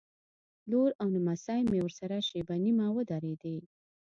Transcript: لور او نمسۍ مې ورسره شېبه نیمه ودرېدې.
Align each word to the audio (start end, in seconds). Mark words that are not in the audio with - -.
لور 0.69 0.89
او 1.01 1.07
نمسۍ 1.15 1.59
مې 1.69 1.79
ورسره 1.83 2.17
شېبه 2.27 2.55
نیمه 2.63 2.87
ودرېدې. 2.95 3.57